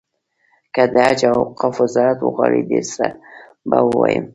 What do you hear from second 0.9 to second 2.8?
د حج او اوقافو وزارت وغواړي